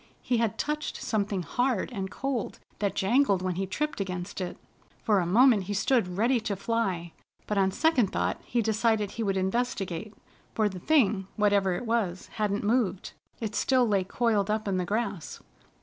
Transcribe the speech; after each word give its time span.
He 0.23 0.37
had 0.37 0.57
touched 0.57 0.97
something 0.97 1.43
hard 1.43 1.91
and 1.93 2.09
cold 2.09 2.57
that 2.79 2.95
jangled 2.95 3.43
when 3.43 3.53
he 3.53 3.67
tripped 3.67 4.01
against 4.01 4.41
it. 4.41 4.57
For 5.03 5.19
a 5.19 5.27
moment 5.27 5.65
he 5.65 5.75
stood 5.75 6.17
ready 6.17 6.39
to 6.39 6.55
fly, 6.55 7.13
but 7.45 7.59
on 7.59 7.69
second 7.69 8.07
thought 8.11 8.41
he 8.43 8.63
decided 8.63 9.11
he 9.11 9.21
would 9.23 9.37
investigate, 9.37 10.15
for 10.55 10.67
the 10.67 10.79
thing, 10.79 11.27
whatever 11.35 11.73
it 11.75 11.85
was, 11.85 12.29
hadn't 12.41 12.63
moved. 12.63 13.11
It 13.39 13.53
still 13.53 13.87
lay 13.87 14.03
coiled 14.03 14.49
up 14.49 14.67
in 14.67 14.77
the 14.77 14.85
grass. 14.85 15.39